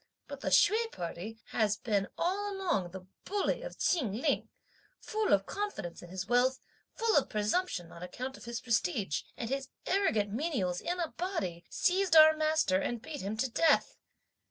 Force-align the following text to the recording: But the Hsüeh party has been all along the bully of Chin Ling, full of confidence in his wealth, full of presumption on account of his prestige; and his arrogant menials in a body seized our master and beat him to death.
But 0.27 0.41
the 0.41 0.49
Hsüeh 0.49 0.91
party 0.91 1.37
has 1.49 1.77
been 1.77 2.07
all 2.17 2.51
along 2.59 2.89
the 2.89 3.05
bully 3.23 3.61
of 3.61 3.77
Chin 3.77 4.19
Ling, 4.19 4.49
full 4.99 5.31
of 5.31 5.45
confidence 5.45 6.01
in 6.01 6.09
his 6.09 6.25
wealth, 6.25 6.59
full 6.95 7.15
of 7.17 7.29
presumption 7.29 7.91
on 7.91 8.01
account 8.01 8.35
of 8.35 8.45
his 8.45 8.61
prestige; 8.61 9.21
and 9.37 9.51
his 9.51 9.69
arrogant 9.85 10.31
menials 10.31 10.81
in 10.81 10.99
a 10.99 11.09
body 11.09 11.65
seized 11.69 12.15
our 12.15 12.35
master 12.35 12.77
and 12.79 13.03
beat 13.03 13.21
him 13.21 13.37
to 13.37 13.51
death. 13.51 13.95